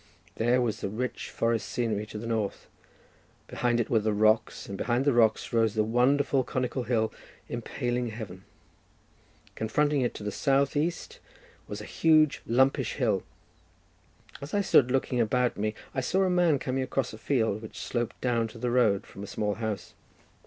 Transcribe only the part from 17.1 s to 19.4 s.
a field which sloped down to the road from a